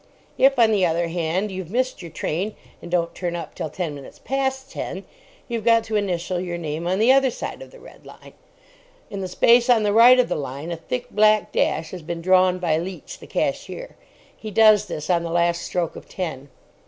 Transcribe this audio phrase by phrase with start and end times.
[0.39, 3.93] If, on the other hand, you've missed your train, and don't turn up till ten
[3.93, 5.03] minutes past ten,
[5.47, 8.33] you've got to initial your name on the other side of the red line.
[9.11, 12.19] In the space on the right of the line, a thick black dash has been
[12.19, 13.95] drawn by Leach, the cashier.
[14.35, 16.49] He does this on the last stroke of ten.